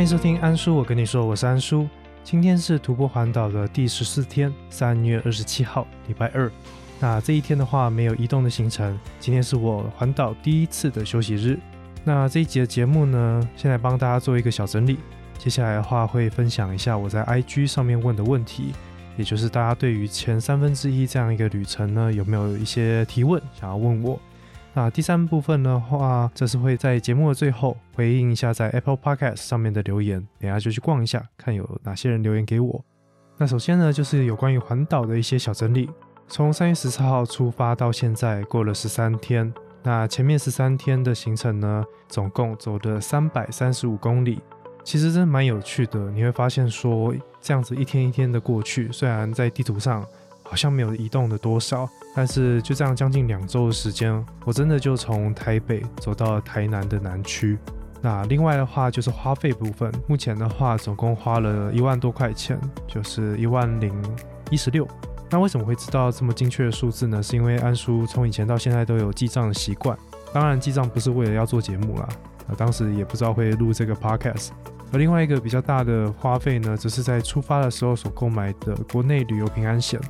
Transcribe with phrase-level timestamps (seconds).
[0.00, 1.86] 欢迎收听安叔，我跟你说，我是安叔。
[2.24, 6.50] 今天是徒步环岛的第十四天，三月二十七号，礼拜二。
[6.98, 8.98] 那这一天的话，没有移动的行程。
[9.18, 11.58] 今天是我环岛第一次的休息日。
[12.02, 14.98] 那这一集的节目呢，先来帮大家做一个小整理。
[15.36, 18.72] 接下来的话，会分享一下我在 IG 上面问的问题，
[19.18, 24.18] 也就是大家对于前三分之一这样一个旅程呢，有没有一些提问想要问我？
[24.72, 32.84] 那第三部分的话，这是会在节目的最后回应一下在 Apple Podcast 上面的留言，等下就去逛一下，看有哪些人留言给我。
[33.36, 35.90] 那首先呢，就是有关于环岛的一些小整理。
[36.28, 39.52] 从三月十四号出发到现在，过了十三天。
[39.82, 44.38] 那前面十三天的行程呢，总共走了三百三十五公里，
[44.84, 46.10] 其实真的蛮有趣的。
[46.12, 50.06] 你会发现说，这样子一天一天的过去，虽然在地图上
[50.50, 51.88] 好像没有移动的多少。
[52.12, 54.12] 但是就这样将近两周的时间，
[54.44, 57.56] 我真的就从台北走到了台南的南区。
[58.02, 63.94] 那另外的话就是花费部分，目前的话总共花了一万多块钱，就是一万零
[64.50, 64.84] 一十六。
[65.30, 67.22] 那为什么会知道这么精确的数字呢？
[67.22, 69.96] 是因为安叔从以前到现在都有记账的习惯。
[70.32, 72.08] 当然记账不是为了要做节目啦，
[72.48, 74.48] 啊，当时也不知道会录这个 podcast。
[74.92, 80.00] 而另外一个比较大的花费呢，则是在出发的时候所购买的国内旅游平安险。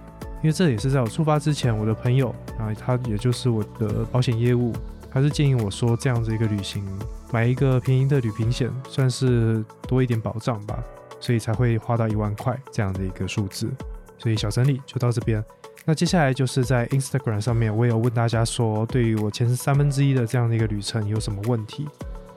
[0.43, 4.73] 因为这也是在我出发之前，我的朋友啊，他也就是我的保险业务，
[5.11, 6.83] 他是建议我说这样子一个旅行，
[7.31, 10.83] 买一个便宜的旅行险，算是多一点保障吧，
[11.21, 13.71] 所以才会花到一万块这样的一个数字。
[14.17, 15.45] 所以小整理就到这边。
[15.85, 21.87] 那接下来就是在 Instagram 上面，我也有问大家说，对于我前三分之一的这样的一个旅程有什么问题？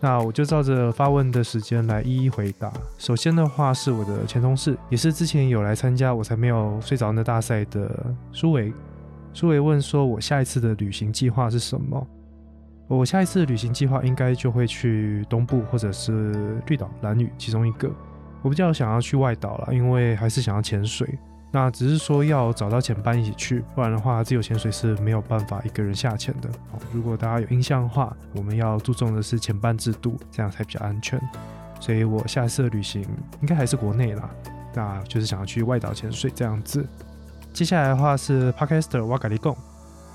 [0.03, 2.69] 那我就照着发问的时间来一一回答。
[2.97, 8.73] 首先的话是我的前同事，也是之前有来参加我才没有睡着那大赛的苏维。
[9.31, 12.05] 苏维问说：“我下一次的旅行计划是什么？”
[12.89, 17.89] 我下一次旅行计划应该就会去东部或者是绿岛、蓝屿其中一个。
[18.41, 21.17] 我比较想要去外岛了，因为还是想要潜水。
[21.55, 26.49] 那只是说要找到潜班一起去，不然的话自由潜水是没有办法一个人下潜的。
[26.91, 31.21] 如果大家有印象的话，我们要注重的是潜班制度，这样才比较安全。
[31.79, 33.05] 所以我下一次的旅行
[33.41, 34.27] 应该还是国内啦，
[34.73, 36.83] 那就是想要去外岛潜水这样子。
[37.53, 39.55] 接下来的话是 Podcaster 瓦卡利贡，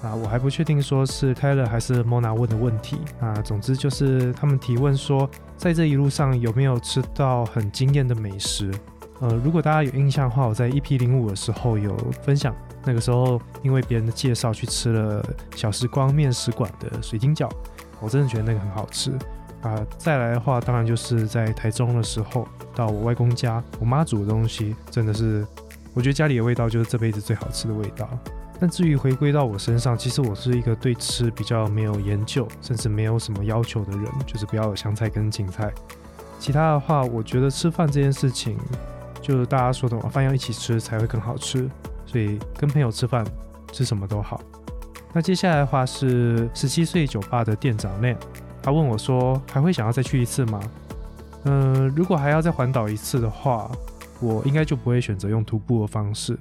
[0.02, 2.98] 啊，我还不确定说是 Taylor 还是 Mona 问的问题。
[3.20, 8.72] 啊，总之就是他们提问说，在这一路上有没有吃到很惊艳的美食？
[9.20, 15.24] 呃，如果大家有印象的话，我在 EP 零五的时候有分享，那个时候因为别人的介绍去吃了
[15.56, 17.50] 小时光面食馆的水晶饺，
[18.00, 19.10] 我真的觉得那个很好吃
[19.62, 19.76] 啊。
[19.96, 22.46] 再来的话，当然就是在台中的时候，
[22.76, 25.44] 到我外公家，我妈煮的东西真的是，
[25.94, 28.08] 我觉得家里的味道就是这辈子最好吃的味道。
[28.60, 35.72] 但至于回归到我身上，其实我是一个对吃比较没有研究，甚至没有什么要求的人，就是不要有香菜跟芹菜。
[36.38, 38.56] 其他的话，我觉得吃饭这件事情。
[39.28, 41.68] 就是大家说的嘛，饭要一起吃才会更好吃，
[42.06, 43.22] 所以跟朋友吃饭
[43.70, 44.40] 吃什么都好。
[45.12, 48.16] 那接下来的话是十七岁酒吧的店长 Lan，
[48.62, 50.58] 他问我说还会想要再去一次吗？
[51.44, 53.70] 嗯，如果还要再环岛一次的话，
[54.18, 56.34] 我应该就不会选择用徒步的方式。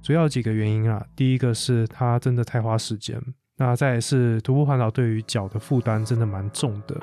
[0.00, 3.20] 主要几个原因啊，第一个是它真的太花时间，
[3.56, 6.96] 那再是徒步环岛对于脚的负担真的蛮重的。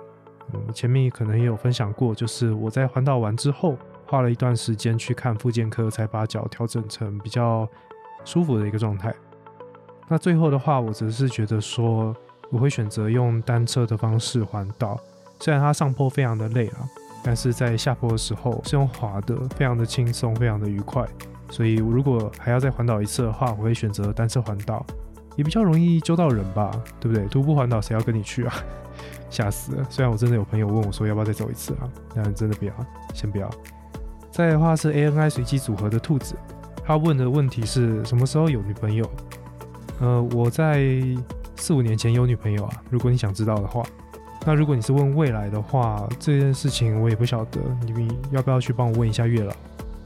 [0.54, 3.78] 嗯，前面可能也有分享过，就是我在环岛完之后。
[4.08, 7.68] 花了一段时间去看复健科，才把脚调整成比较
[8.24, 9.14] 舒服的一个状态。
[10.08, 12.16] 那最后的话，我只是觉得说，
[12.50, 14.98] 我会选择用单车的方式环岛。
[15.40, 16.88] 虽然它上坡非常的累啊，
[17.22, 21.06] 但是在下坡的时候是用滑的，非常的轻松，非常的愉快。
[21.50, 24.86] 所以如果还要再环岛一次的话，我会选择单车环岛，
[25.36, 27.28] 也比较容易揪到人吧，对不对？
[27.28, 28.54] 徒步环岛谁要跟你去啊？
[29.30, 29.86] 吓死了！
[29.90, 32.74] 虽然我真的有朋友问我说要不要再走一次啊，但真的不要，
[33.14, 33.50] 先不要。
[34.38, 36.36] 再的话是 A N I 随机组合的兔子，
[36.86, 39.10] 他问的问题是什么时候有女朋友？
[40.00, 40.86] 呃，我在
[41.56, 42.72] 四五年前有女朋友啊。
[42.92, 43.84] 如果你想知道的话，
[44.46, 49.52] 那如果你是问未来的话，这件事情我也不晓得，你要不要去帮我问一下月老？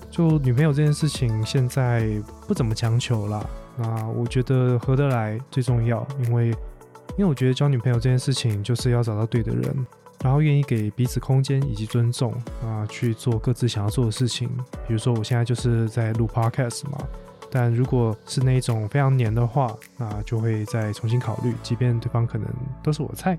[0.09, 2.09] 就女朋友这件事情，现在
[2.47, 3.45] 不怎么强求啦。
[3.75, 6.47] 那我觉得合得来最重要，因为
[7.17, 9.85] 因为我觉得交女朋友这件事情就是要找到对的人。
[10.23, 12.33] 然后愿意给彼此空间以及尊重
[12.63, 14.47] 啊，去做各自想要做的事情。
[14.87, 16.97] 比如说，我现在就是在录 podcast 嘛，
[17.49, 21.53] 但如果是那一种非常黏的话，那就会再重新考虑。
[21.63, 22.47] 即便对方可能
[22.83, 23.37] 都是我菜，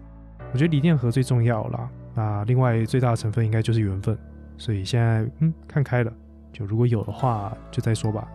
[0.52, 1.88] 我觉得理念合最重要啦。
[2.14, 4.18] 那另外最大的成分应该就是缘分，
[4.58, 6.12] 所以现在嗯看开了，
[6.52, 8.26] 就如果有的话就再说吧。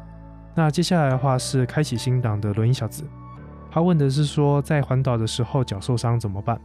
[0.55, 3.03] 那接下来的话是开启新档的轮椅小子，
[3.69, 6.59] 他问的是说在环岛的时候脚受伤怎么办？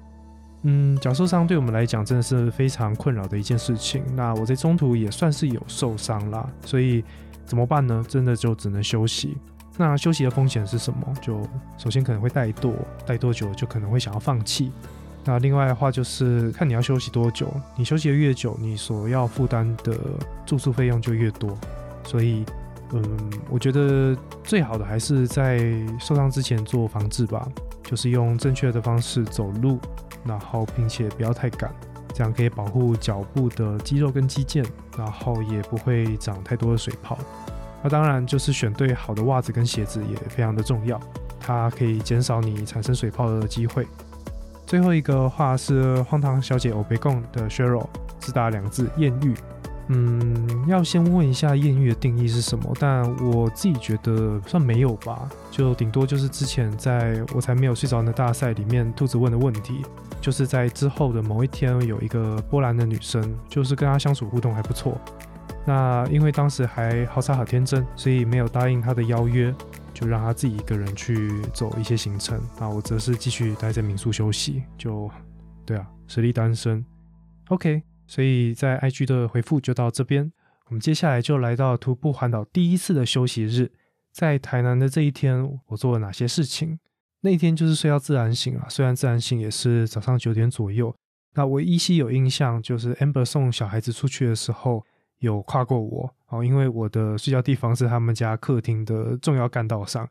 [0.62, 4.02] 嗯，脚受伤对我们来讲真的是非常困扰的一件事情。
[4.14, 7.04] 那我在中途也算是有受伤啦，所以
[7.44, 8.04] 怎么办呢？
[8.08, 9.36] 真的就只能休息。
[9.76, 10.98] 那休息的风险是什么？
[11.20, 11.40] 就
[11.78, 12.72] 首先可能会怠惰，
[13.06, 14.70] 怠多久就可能会想要放弃。
[15.24, 19.96] 那另外的话就是看你要休息多久，你休息的越久，你所要负担的
[20.44, 21.56] 住宿费用就越多。
[22.04, 22.44] 所以，
[22.92, 23.02] 嗯，
[23.48, 25.58] 我觉得最好的还是在
[25.98, 27.48] 受伤之前做防治吧，
[27.82, 29.78] 就是用正确的方式走路，
[30.24, 31.70] 然后并且不要太赶，
[32.14, 34.64] 这样可以保护脚部的肌肉跟肌腱，
[34.96, 37.18] 然后也不会长太多的水泡。
[37.82, 41.00] 那当然就是选对好的袜子跟鞋子也非常的重要，
[41.40, 43.86] 它可以减少你产生水泡的机会。
[44.66, 47.86] 最后一个话是荒唐小姐欧贝贡的 Cheryl，
[48.20, 49.34] 只打两字艳遇。
[49.88, 52.74] 嗯，要先问一下艳遇的定义是什么？
[52.78, 59.82] 但我自己觉得算没有吧，就顶多就是之前在我才没有睡着的大赛里面，兔子问的问题，
[60.20, 64.98] 就是在之后的某一天有一个波兰的女生，就是跟她相处互动还不错。
[65.66, 69.54] 那因为当时还好傻好天真，所以没有答应她的邀约。
[69.94, 74.62] 就让他自己一个人去走一些行程，那我则是继续待在民宿休息。
[74.78, 75.08] 就
[75.66, 76.82] 对啊，实力单身。
[77.48, 77.82] OK，
[78.12, 80.30] 所以在 IG 的回复就到这边。
[80.66, 83.72] 我们接下来就来到徒步环岛第一次的休息日，
[84.12, 86.78] 在台南的这一天，我做了哪些事情？
[87.22, 90.94] 那一天就是睡到自然醒啊，虽然自然醒也是早上九点左右。
[91.32, 94.84] 那我依稀有印象，就是 Amber 送小孩子出去的时候。
[95.18, 100.04] 有跨过我哦，因为我的睡觉地方是他们家客厅的重要干道上，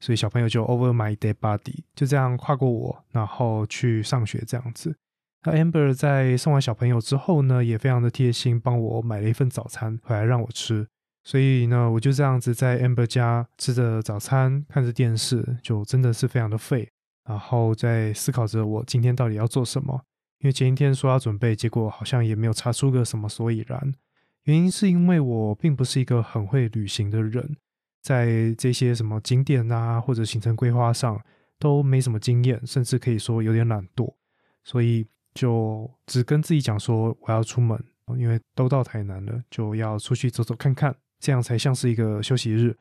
[0.00, 4.94] 所以小朋友就 over my dead body，就这样跨过我，然后去上学这样子。
[5.42, 10.86] 那 Amber 在送完小朋友之后呢，也非常的贴心，帮我买了一份早餐回来让我吃。
[11.24, 16.90] 所以呢，我就这样子在 Amber 家吃着早餐，看着电视，就真的是非常的废。
[17.24, 20.02] 然后在思考着我今天到底要做什么，
[20.40, 23.92] 因为前一天说要准备，结果好像也没有查出个什么所以然。
[24.44, 27.56] 原因是因为我并不是一个很会旅行的人，
[28.02, 31.22] 在这些什么景点啊或者行程规划上
[31.58, 34.12] 都没什么经验，甚至可以说有点懒惰，
[34.64, 37.78] 所以就只跟自己讲说我要出门，
[38.16, 42.76] 因为都到台南了，就要出去走走看看，这样才像是一个休息日。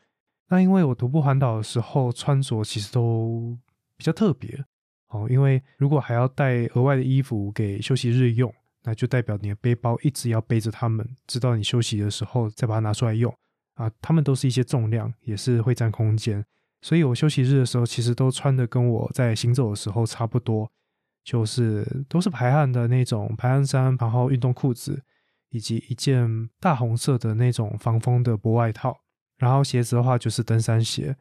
[0.48, 3.57] 那因为我徒步环岛的时候穿着其实都
[3.96, 4.63] 比较特别
[5.10, 8.54] 哦，因为如果还要带额外的衣服给休息日用。
[8.81, 13.31] 那就代表你的背包一直要背着它们，直到你休息的时候再把它拿出来用
[13.74, 13.92] 啊。
[14.02, 16.44] 它们都是一些重量，也是会占空间，
[16.81, 20.72] 所以我休息日的时候其实都穿的跟我在行走的时候差不多，
[21.30, 25.00] 就是都是排汗的那种排汗衫，然后运动裤子，
[25.52, 28.98] 以及一件大红色的那种防风的薄外套。
[29.38, 31.16] 然后鞋子的话就是登山鞋。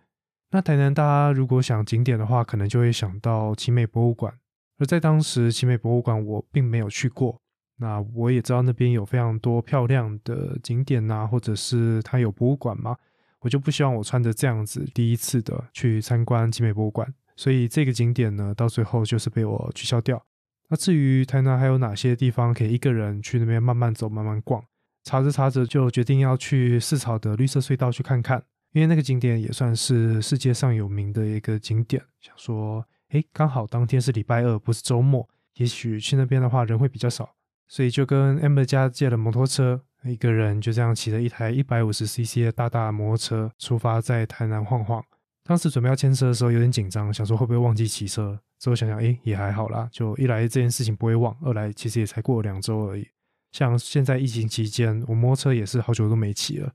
[0.51, 4.33] 那台南大家如果想景点的话，可能就会想到奇美博物馆，
[4.79, 7.39] 而在当时奇美博物馆我并没有去过。
[7.77, 12.97] 那我也知道那边有非常多漂亮的景点呐，或者是它有博物馆嘛，
[13.41, 20.21] 我就不希望我穿着这样子第一次的去参观集美博物馆，所以这个景点呢，到最后就是被我取消掉。
[20.69, 24.61] 那至于台南还有哪些地方可以一个人去那边慢慢走、慢慢逛，
[25.05, 28.43] 查着查着就决定要去市草的绿色隧道去看看，
[28.73, 32.03] 因为那个景点也算是世界上有名的一个景点。
[32.21, 37.37] 想说，诶，刚好当天是礼拜二，不是周末，也许去那边的话人会比较少。
[37.69, 45.05] 所以就跟 Amber 家借了摩托车，一个人就这样骑着一台一百五十 CC 的大大摩托车出发，在台南晃晃。
[45.49, 48.39] 当时准备要牵车的时候有点紧张，想说会不会忘记骑车。
[48.59, 49.89] 之后想想，哎，也还好啦。
[49.91, 53.09] 就一来这件事情不会忘，二来其实也才过两周而已。
[53.53, 56.71] 像现在疫情期间，我摸车也是好久都没骑了。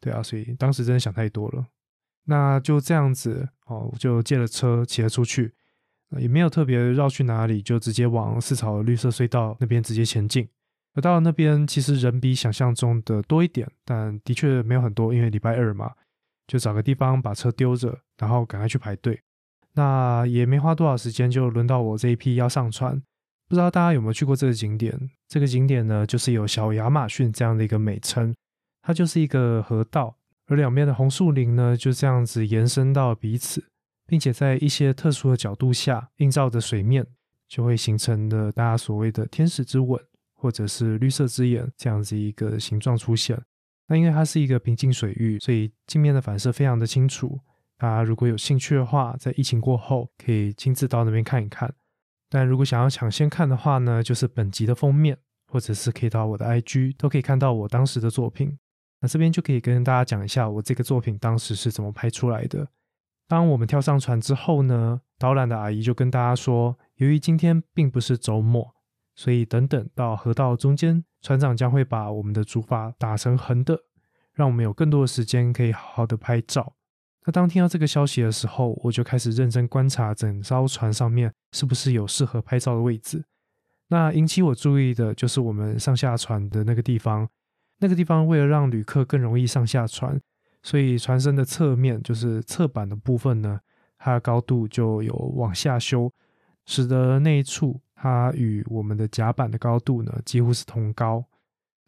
[0.00, 1.64] 对啊，所以当时真的想太多了。
[2.26, 5.54] 那就这样子哦，就借了车骑了出去。
[6.18, 10.46] 也没有特别绕去哪里，就直接往四草绿色隧道那边直接前进。
[10.92, 15.92] 而到了那边，其实人比想象中的多一点，但的确没有很多，因为礼拜二嘛，
[16.50, 19.20] 就找个地方把车丢着，然后赶快去排队。
[19.74, 23.00] 那也没花多少时间，就轮到我这一批要上船。
[23.48, 24.98] 不知道大家有没有去过这个景点？
[25.28, 28.34] 这个景点呢，就是有小亚马逊这样的一个美称，
[28.82, 30.16] 它就是一个河道，
[30.48, 33.64] 而两边的红树林呢，就这样子延伸到彼此。
[34.06, 37.06] 并且在一些特殊的角度下映照着水面，
[37.48, 40.02] 就会形成了大家所谓的天使之吻，
[40.34, 43.40] 或者是绿色之眼这样子一个形状出现。
[43.90, 47.40] 那因为它是一个平静水域，所以镜面的反射非常的清楚。
[47.76, 51.74] 大家如果有兴趣的话，在疫情过后可以亲自到那边看一看。
[52.28, 55.18] 但如果想要抢先看的话呢，就是本集的封面，
[55.48, 58.56] 或者是可以到我的 IG 都可以看到我当时的作品。
[59.00, 62.68] 那这边就可以跟大家讲一下我这个作品当时是怎么拍出来的。
[63.26, 68.72] 当我们跳上船之后呢，导览的阿姨就跟大家说，由于今天并不是周末，
[69.16, 73.78] 所以等等到河道中间，船长将会把我们的竹筏打成横的，
[74.32, 76.74] 让我们有更多的时间可以好好的拍照。
[77.26, 83.24] 那当听到这个消息的时候，我就开始认真观察整艘船上面是不是有适合拍照的位置。
[83.88, 87.28] 那引起我注意的就是我们上下船的那个地方，
[87.78, 90.18] 那个地方为了让旅客更容易上下船，
[90.62, 93.60] 所以船身的侧面就是侧板的部分呢，
[93.98, 96.10] 它的高度就有往下修，
[96.64, 101.22] 使得那一处它与我们的甲板的高度呢几乎是同高。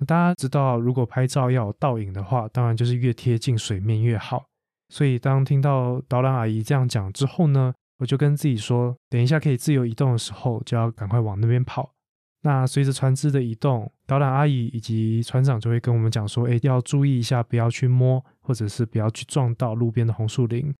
[0.07, 4.45] 大家知道，如果拍照要有倒影的话，当然就是越贴近水面越好。
[4.91, 11.95] 所以当听到导览阿姨这样讲之后呢，我就跟自己说，等一下可以自由移动的时候，就要赶快往那边跑。
[12.43, 20.75] 那随着船只的移动，导览阿姨以及船长就会跟我们讲说，哎，要注意一下，不要去摸，或者是不要去撞到路边的红树林。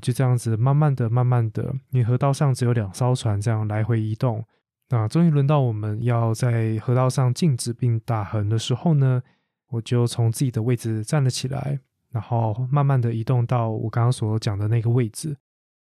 [0.00, 4.44] 就这样子，慢慢的、慢慢的，你河道上只有两艘船这样来回移动。
[4.90, 9.22] 那终于轮到我们要在河道上静止并打横的时候呢，
[9.68, 11.78] 我就从自己的位置站了起来，
[12.10, 15.36] 然后慢慢的移动到我刚刚所讲的那个位置。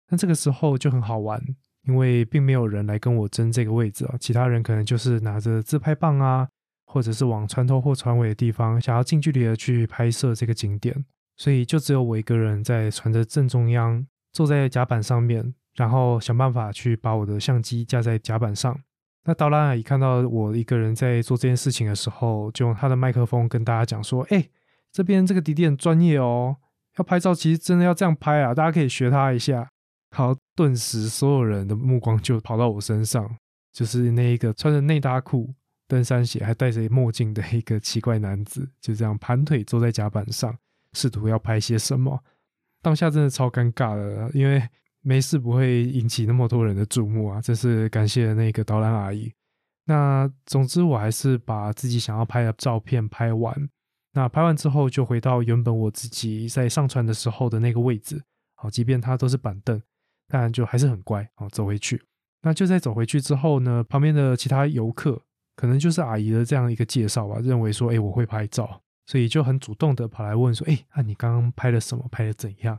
[0.10, 1.40] 那这个时候就很好玩，
[1.84, 6.48] 因为并没有人来跟我争这个位置啊，其他人可能就是拿着自拍棒啊，
[6.86, 18.80] 或者是往船头或船尾的地方，想要近距离的去拍摄这个景点，所以就只有我一个人在船的正中央，坐在甲板上面，然后想办法去把我的相机架在甲板上。
[19.28, 24.48] 那导览阿姨看到我一个人在做这件事情的时候，就用她的麦克风跟大家讲说：“哎，
[24.90, 26.56] 这边这个迪迪很专业哦，
[26.98, 29.70] 要拍照其实真的要这样拍啊，大家可以学他一下。”
[30.16, 33.30] 好，顿时所有人的目光就跑到我身上，
[33.74, 35.54] 就是那一个穿着内搭裤、
[35.90, 40.58] 登山鞋还戴着墨镜的一个奇怪男子，就这样盘腿坐在甲板上，
[40.94, 42.24] 试图要拍些什么。
[42.82, 44.64] 当下真的超尴尬的，因为
[45.02, 47.40] 没事不会引起那么多人的注目啊。
[47.44, 49.32] 这是感谢那个导览阿姨。
[49.86, 53.70] 那总之，我还是把自己想要拍的照片拍完。
[54.14, 58.22] 那拍完之后，就回到原本我自己在上船的时候的那个位置。
[58.56, 59.82] 好，即便它都是板凳。
[60.28, 62.04] 当然就还是很乖好，走回去。
[62.42, 65.22] 那就在走回去之后呢，旁边的其他游客
[65.56, 72.06] 可能就是阿姨的这样一个介绍吧，认为说，哎，我会拍照，所以就很主动的跑来问说，哎，那你刚刚拍了什么？
[72.12, 72.78] 拍的怎样？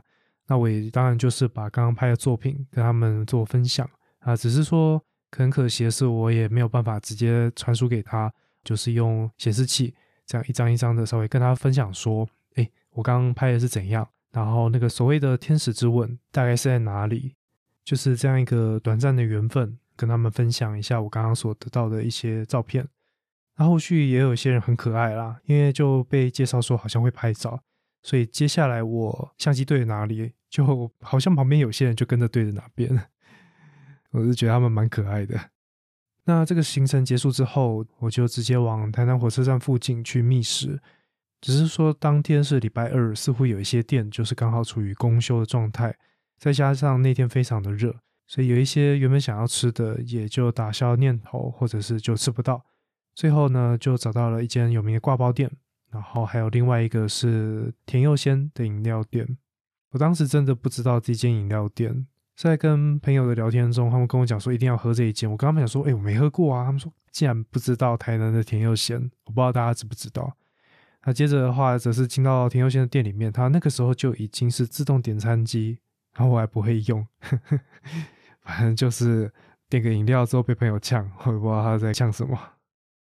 [0.49, 3.87] 那我也当然就是把刚刚拍的作品跟他们做分享
[4.21, 5.01] 啊，只是说
[5.31, 9.93] 很可惜的是，我也没有办法直接传输给他，就是用显示器
[10.25, 14.09] 这样一张一张的稍微跟他分享说，哎，我刚刚拍的是怎样？
[14.31, 17.35] 然后那个所谓的天使之吻大概是在哪里？
[17.85, 22.87] 就是这样一个短暂的缘分，跟他们分享一下我刚刚所得到的一些照片。
[23.55, 27.59] 那后续也有一些人很可爱啦，因为就被介绍说好像会拍照，
[28.03, 33.07] 所以接下来我相机对着哪里，就好像旁边有些人就跟着对着哪边。
[34.11, 35.39] 我是觉得他们蛮可爱的。
[36.25, 40.79] 那这个行程结束之后，我就直接往台南火车站附近去觅食。
[41.41, 45.95] 只是说当天是礼拜二，似乎有一些店就是刚好处于公休的状态。
[46.37, 47.95] 再加上那天非常的热，
[48.27, 52.65] 所以有一些原本想要吃的也就打消念头，或者是就吃不到。
[53.13, 55.51] 最后呢，就找到了一间有名的挂包店，
[55.91, 59.37] 然后还有另外一个是田佑先的饮料店。
[59.91, 62.05] 我当时真的不知道这间饮料店，
[62.35, 65.29] 在跟朋友的聊天中，他们跟我讲说一定要喝这一间。
[65.29, 66.65] 我跟他们讲说，哎，我没喝过啊。
[66.65, 70.35] 他们说，竟然不知道台南的田佑先，我不知道大家知不知道。
[71.05, 75.79] 那接着的话，则是进到田佑先的店里面，他那个时候就已经是自动点餐机。
[76.15, 77.07] 然后我还不会用，
[78.41, 79.31] 反正就是
[79.69, 82.37] 点个饮料之后被朋友呛，我也不知道他在呛什么。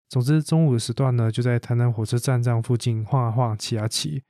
[0.08, 4.22] 总之中午的时段呢，就在台南火车站这样附近晃啊晃、骑啊骑，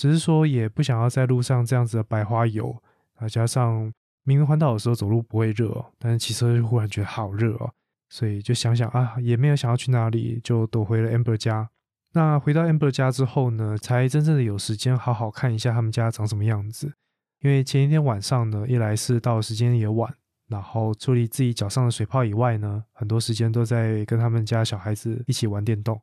[0.00, 2.74] 只是说也不想要在路上这样子的白花油
[3.16, 3.28] 啊。
[3.28, 3.92] 加上
[4.24, 7.70] 明明环岛的时候走路不会热，但是骑车就忽然觉得好热哦，
[8.08, 11.68] 所以就想想啊，也没有想要去哪里，就躲回了 Amber 家。
[12.14, 16.94] 那回到 Amber 家之后呢，才真正的有时间好好看一下他们家长什么样子。
[17.42, 20.10] 因为前一天晚上呢，一来是到时间也晚，
[20.48, 26.00] 然后处理自己脚上的水泡以外呢，很多时间都在跟他们家小孩子一起玩电动。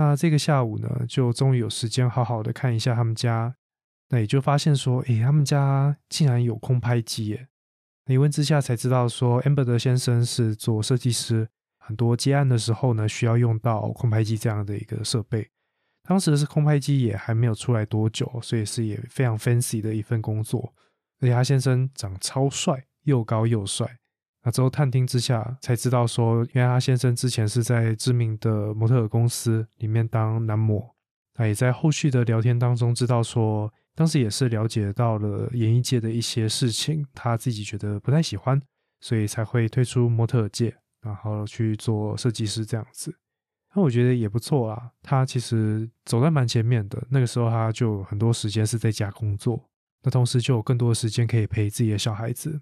[0.00, 3.54] 那这个下午呢，就终于有时间好好的看一下他们家。
[4.08, 7.48] 那也就发现说，诶，他们家竟然有空拍机耶！
[8.06, 11.46] 一问之下才知道说，amber 的先生是做设计师，
[11.78, 15.46] 很多接案的时候呢，需要用到空拍机这样的一个设备。
[16.08, 20.72] 当时是空拍机也还没有出来多久，所以是也非常 fancy 的一份工作。
[21.20, 23.98] 而且他先生长超帅，又高又帅。
[24.42, 30.94] 那之后探听之下才知道说，原来他先生之前是在知名的模特公司里面当男模。
[31.36, 38.60] 那也在后续的聊天当中知道说，当时也是了解到了演艺界的一些事情，他自己觉得不太喜欢，
[39.00, 43.14] 所以才会退出模特界，然后去做设计师这样子。
[43.74, 47.02] 那我觉得也不错啊，他其实走在蛮前面的。
[47.08, 49.68] 那个时候他就很多时间是在家工作，
[50.02, 52.60] 那同时就有更多的时间可以陪自己的小孩子。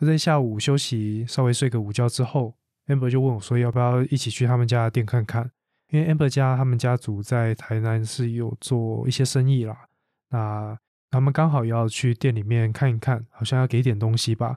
[0.00, 5.50] 而在下午休息，稍微睡个午觉之后，amber 就问我说要不要一起去他们家店看看，
[5.90, 9.86] 因为 amber 家他们家族在台南是有做一些生意啦。
[10.30, 10.78] 那
[11.10, 14.56] 他们刚好要去店里面看一看，好像要给点东西吧。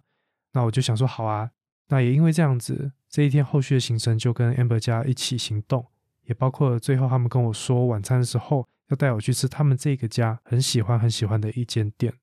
[0.53, 1.51] 那我就想说好啊。
[1.89, 5.85] 那也因为这样子，这一天后续的行程就跟 Amber 家一起行动，
[6.23, 12.13] 也包括最后他们跟我说晚餐的时候要带我去吃他们这个家很喜欢很喜欢的一间店。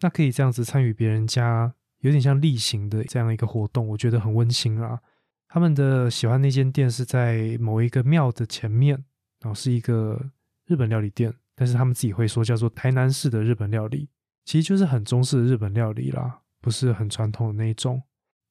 [0.00, 5.00] 那可以这样子参与别人家，有点像例行的这样一个活动，我觉得很温馨啦。
[5.48, 8.96] 他们的喜欢那间店是在某一个庙的前面，
[9.40, 10.20] 然后是一个
[10.66, 14.08] 日本料理店，但是他们自己会说叫做台南式的日本料理，
[14.44, 18.02] 其实就是很中式的日本料理啦，不是很传统的那一种。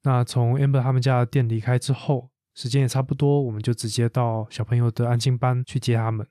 [0.03, 6.25] 那从 Amber 他们家的店离开之后，时间也差不多，我们就直接到小朋友的安静班去接他们。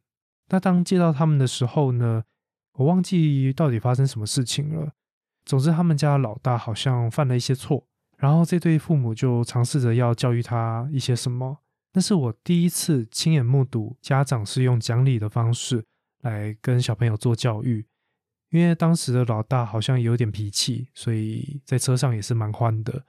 [0.48, 2.24] 那当接到他们的时候呢，
[2.74, 4.92] 我忘记到底发生什么事情了。
[5.44, 7.86] 总之，他们家老大好像犯了一些错，
[8.16, 11.58] 然后这对父母就尝试着要教育他一些什么。
[11.92, 15.84] 那是我第一次亲眼目睹家长是用讲理的方式
[16.22, 17.86] 来跟小朋友做教育，
[18.50, 23.04] 因为当时的老大好像有点脾气，所以在车上也是蛮欢的。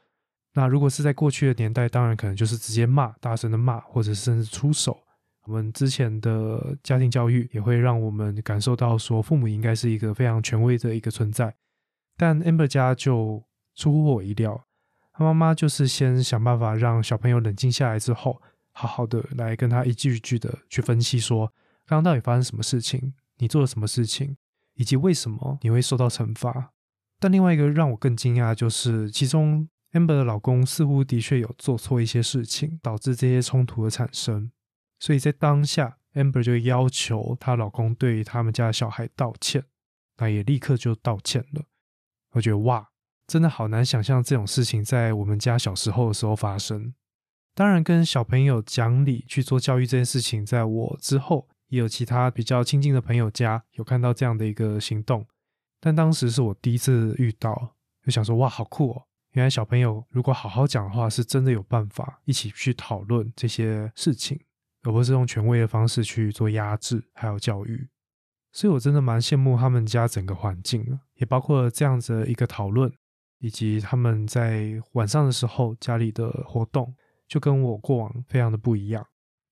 [0.53, 4.97] 那如果是在过去的年代，当然可能就是直接骂，大声的骂，或者甚至出手。
[5.45, 11.53] 我们之前的家庭教育也会让我们感受到，说父母应该是一个非常权威的一个存在。
[12.17, 13.43] 但 Amber 家就
[13.75, 14.65] 出乎我意料，
[15.13, 18.41] 他妈妈就是先想办法让小朋友冷静下来之后，
[18.72, 21.48] 好好的来跟他一句一句的去分析，说
[21.86, 24.38] 刚刚到底发生什么事情，你做了什么事情，
[24.75, 26.72] 以及为什么你会受到惩罚。
[27.19, 29.67] 但另外一个让我更惊讶就是，其中。
[29.91, 34.51] Amber 的老公似乎的确有做错一些事情，导致这些冲突的产生。
[35.00, 39.63] 所以在当下，Amber 就要求她老公对他们家的小孩道歉，
[40.18, 41.63] 那也立刻就道歉了。
[42.35, 42.89] 我觉得哇，
[43.27, 46.93] 真的好难想象这种事情在我们家小时候的时候发生。
[47.53, 55.25] 当然，跟小朋友讲理去做教育这件事情，在我之后也有其他比较亲近的朋友家有看到这样的一个行动，
[55.79, 59.03] 但当时是我第一次遇到，就想说哇，好酷哦！
[59.31, 64.37] 原来小朋友如果好好讲的话，是真的有办法一起去讨论这些事情，
[64.83, 67.87] 而不是用权威的方式去做压制还有教育。
[68.51, 72.91] 所以我真的蛮羡慕他们家整个环境也包括这样子一个讨论，
[73.39, 76.95] 以及他们在晚上的时候家里的活动，
[77.27, 79.05] 就跟我过往非常的不一样。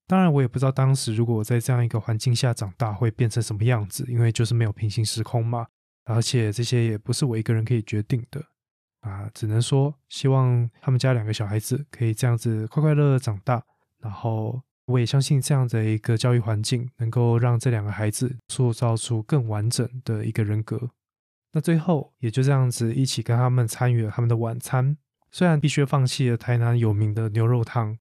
[0.06, 5.68] 当然，我也不知道当时如果我在这样一个环境下长大会变成什么样子，因为就是没有平行时空嘛，
[6.06, 8.44] 而且这些也不是我一个人可以决定的。
[9.00, 13.62] 啊，只能说希望他们家两个小孩子可以这样子快快乐乐长大，
[14.00, 20.90] 然后我也相信这样的一个教育环境能够让这两个孩子塑造出更完整的一个人格。
[21.54, 24.98] 那最后也就这样子一起跟他们参与了他们的晚餐，
[25.32, 27.98] 虽然必须放弃了台南有名的牛肉汤，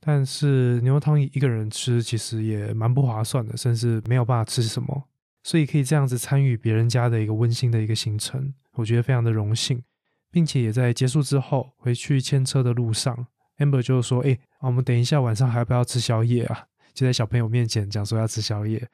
[0.00, 5.04] 但是牛肉汤一个人吃其实也蛮不划算的，甚至没有办法吃什么，
[5.42, 9.82] 所以可以这样子参与别人家的一个温馨的一个行程，我觉得非常的荣幸。
[10.30, 18.88] 并且也在结束之后回去牵车的路上，amber 就说：“哎，我们等一下晚上还要不要吃宵夜啊？”就在小朋友面前讲说要吃宵夜，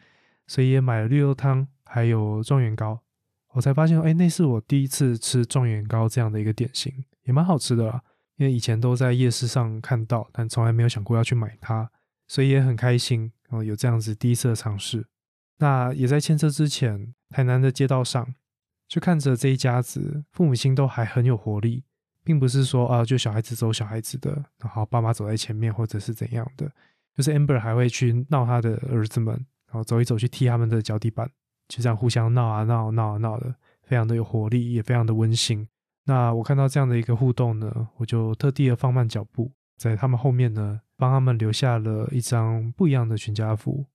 [0.46, 3.00] 所以也买了绿豆汤，还有状元糕。
[3.52, 6.92] 我才发现，哎，那是我第一次吃状元糕这样的一个点心，
[7.24, 8.02] 也蛮好吃的啦。
[8.36, 11.90] 因为以前都在夜市上看到，但从来没有想过要去买它，
[12.26, 15.06] 所以也很开心哦，有这样子第一次的尝试。
[15.58, 18.34] 那也在牵车之前，台南的街道上。
[18.88, 21.84] 就看着这一家子，父母亲都还很有活力，
[22.24, 26.68] 并不是说啊，就小孩子走小孩子的，然后爸妈走在前面，或者是怎样的。
[27.16, 29.32] 就是 Amber 还会去闹他的儿子们，
[29.66, 31.30] 然后走一走去踢他们的脚底板，
[31.70, 33.54] 就这样互相闹啊闹闹啊闹的，
[33.84, 35.68] 非常的有活力，也非常的温馨。
[36.06, 43.86] 那我看到这样的一个互动呢，我就特地的放慢脚步，在他们后面呢，帮他们留下了一张不一样的全家福。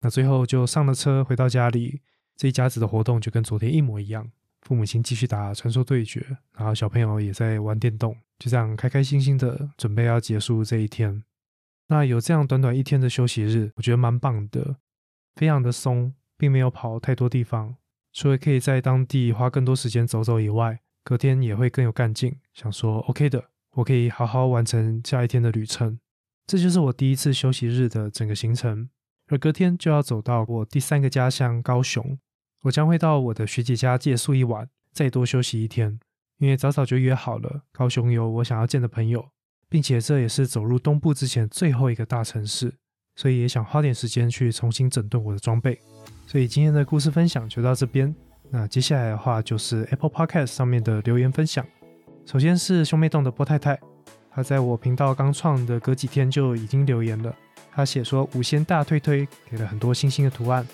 [0.00, 2.00] 那最后就上了车，回到家里。
[2.36, 4.30] 这一家子的活动就跟昨天一模一样，
[4.62, 11.24] 父母亲继续打传说对决，然后小朋友也在玩电动，就这样开开心心的准备要结束这一天。
[11.88, 14.76] 那有这样短短一天的休息日，我觉得蛮棒的，
[15.34, 17.76] 非常的松，并没有跑太多地方，
[18.12, 25.98] 除了可以在当地花更多时间走走以外，隔天也会更有干劲，想说 OK 的，我可以好好完成下一天的旅程。
[26.46, 28.88] 这就是我第一次休息日的整个行程，
[29.26, 32.18] 而隔天就要走到我第三个家乡高雄。
[32.62, 36.00] 我将会到我的学姐家借宿一晚，再多休息一天。
[36.38, 39.30] 因为早早就约好了，高雄有我想要见的朋友，
[39.68, 42.78] 并且这也是走入东部之前最后一个大城市，
[43.16, 45.80] 所以也想花点时间去重新整顿我的装备。
[46.30, 48.14] 所以今天的故事分享就到这边。
[48.50, 51.64] 那接下来的话就是 Apple Podcast 上面的留言分享。
[52.26, 53.80] 首先是兄妹洞的波太太，
[54.30, 57.34] 她在我频道刚创的隔几天就已经留言了。
[57.72, 60.68] 她写说五仙大推推，给了很多星星的图案。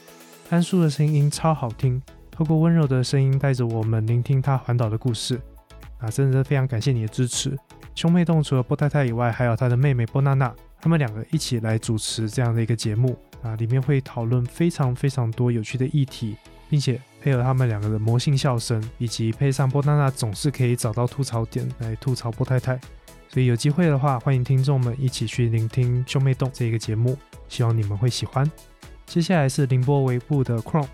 [0.51, 5.41] 安叔的声音超好听，透过温柔的声音带着我们聆听他环岛的故事。
[5.99, 7.57] 啊，真的是非常感谢你的支持。
[7.95, 13.17] 兄妹洞除了波太太以外，还有他的妹妹波娜娜，他们两个一起来主持这样的一个节目。
[13.45, 16.35] 啊，里面会讨论非常非常多有趣的议题，
[16.69, 22.81] 并且配合他们两个的魔性笑声，以及配上波娜娜总是可以找到吐槽点来吐槽波太太。
[23.29, 28.51] 所以有机会的话，欢迎听众们一起去聆听兄妹洞这一个节目，希望你们会喜欢。
[29.07, 30.89] 接下来是凌波微步的 Chrome，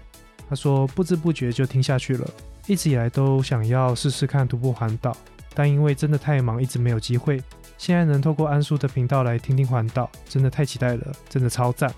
[0.48, 2.28] 他说不知不觉就听下去了，
[2.66, 5.16] 一直以来都想要试试看徒步环岛，
[5.54, 7.40] 但因为真的太忙，一直没有机会。
[7.78, 11.92] 现在能透过安叔的频道来听听环岛，真的太期待了，真的超赞。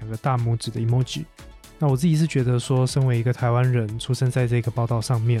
[0.00, 1.24] 两个大拇指的 emoji。
[1.78, 5.40] 那我自己是觉得说，身为一个台湾人，出生在这个报道上面，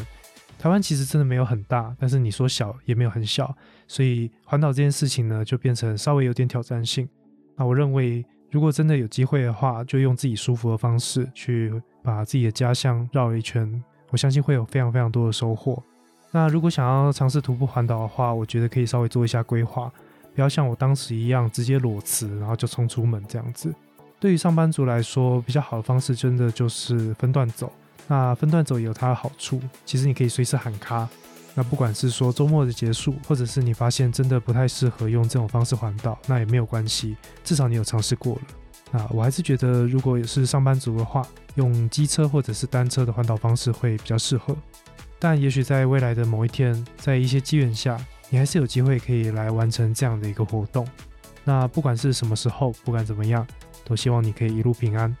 [0.58, 3.54] 台湾其实真的没有很大，但是你说小也没有很小，
[3.86, 7.08] 所以环岛这件事情呢，就变成稍微有点挑战性。
[7.56, 11.70] 那我认为，如果真的有机会的话，就用自己舒服的方式去
[12.02, 15.82] 把自己的家乡绕一圈，我相信会有非常非常多的收获。
[16.30, 19.92] 那如果想要尝试徒步环岛的话，我觉得可以稍微做一下规划，
[20.34, 23.74] 不要像我当时一样直接裸辞，然后就冲出门这样子。
[24.20, 27.72] 对于上班族来说，比较好的方式真的就是分段走。
[28.06, 31.08] 那分段走也有它的好处，其实你可以随时喊卡。
[31.54, 38.42] 那不管是说周末的结束，或者是你发现真的不太适合用这种方式环岛，那也没有关系，至少你有尝试过了。
[38.92, 44.54] 那我还是觉得，如果也是上班族的话，用机车或者是单车的环岛方式会比较适合。
[45.18, 47.96] 但也许在未来的某一天，在一些机缘下，
[48.28, 50.86] 你还是有机会可以来完成这样的一个活动。
[51.42, 53.46] 那不管是什么时候，不管怎么样。
[53.84, 55.16] 都希望你可以一路平安。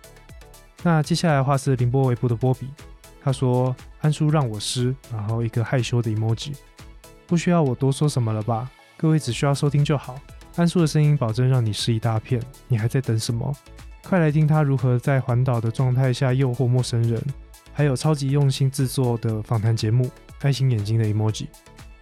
[0.82, 2.68] 那接下来的话是凌波微步的波比，
[3.22, 6.54] 他说：“安叔让我湿，然后一个害羞的 emoji，
[7.26, 8.70] 不需要我多说什么了吧？
[8.96, 10.18] 各位只需要收听就好。
[10.56, 13.54] 安叔的声音保证让你湿一大片，你还在等什么？
[14.02, 17.22] 快来听他如何在环岛的状态下诱惑陌生人，
[17.74, 21.46] 还有超级用心制作的访谈节目，爱心眼睛的 emoji。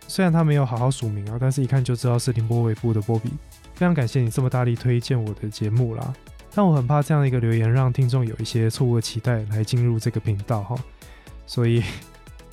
[0.06, 3.30] 虽然他没有好好署名啊，但是一看就知道是凌波微步的波比。
[3.74, 6.14] 非常感谢你这么大力推荐我的节目啦。”
[6.54, 10.76] 但我很怕这样的一个留言让听众有一些错误的期待来进入这个频道哈，
[11.46, 11.82] 所以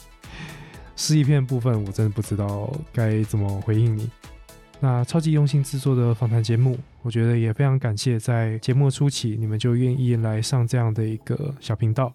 [0.96, 4.10] 是一片部分我真的不知道该怎么回应你。
[4.80, 12.14] 那超级用心制作的访谈节目，我觉得也非常感谢在节目初期你们就愿意来上这样的一个小频道。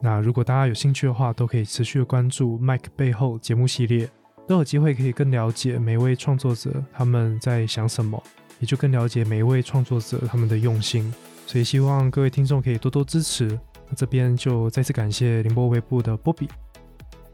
[0.00, 4.08] 那如果大家有兴趣的话，都可以持续的关注 Mike 背后节目系列，
[4.46, 8.22] 都有机会可以更了解每位创作者他们在想什么。
[8.60, 11.12] 也就更了解每一位创作者他们的用心，
[11.46, 13.58] 所以希望各位听众可以多多支持。
[13.88, 16.48] 那这边就再次感谢凌波微步的波比。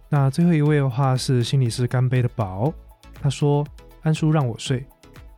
[0.08, 2.72] 那最后一位的话是心理师干杯的宝，
[3.22, 3.64] 他说
[4.02, 4.84] ：“安叔让我睡，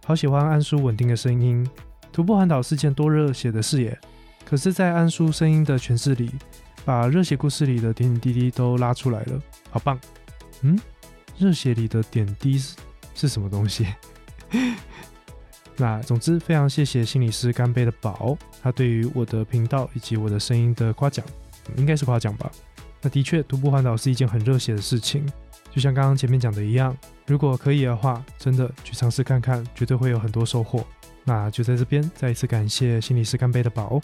[0.07, 1.69] 好喜欢安叔稳定的声音。
[2.11, 3.99] 徒步环岛是件多热血的事业，
[4.47, 6.31] 可是，在安叔声音的诠释里，
[6.85, 9.41] 把热血故事里的点点滴滴都拉出来了，
[9.71, 9.99] 好棒。
[10.63, 10.79] 嗯，
[11.39, 12.77] 热血里的点滴是
[13.15, 13.87] 是什么东西？”
[15.83, 21.27] 那总之，非常谢谢心理师干杯的宝，他对于我的频道以及我的声音的夸奖，
[21.77, 22.49] 应该是夸奖吧。
[23.01, 25.27] 那的确，徒步环岛是一件很热血的事情，
[25.73, 30.87] 就像刚刚前面讲的一样，如果可以的话，真的去尝试看看，绝对会有很多收获。
[31.25, 34.01] 那就在这边再一次感谢心理师干杯的宝。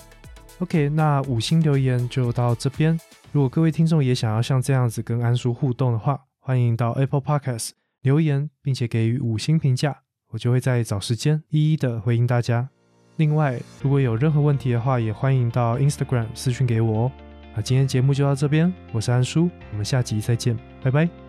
[0.59, 2.99] OK，那五星留言就到这边。
[3.31, 7.71] 如果各位听众也想要像这样子跟安叔互动的话，欢迎到 Apple Podcast
[8.03, 10.08] 留言，并且给予五星评价。
[10.31, 12.69] 我就会在找时间一一的回应大家。
[13.17, 17.12] 另外，如果有任何问题的话，也欢迎到 Instagram 私讯给我哦。
[17.57, 21.28] 那今天节目就到这边，我是安叔，我们下集再见，拜拜。